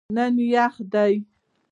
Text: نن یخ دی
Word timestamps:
نن 0.15 0.33
یخ 0.53 0.73
دی 0.93 1.15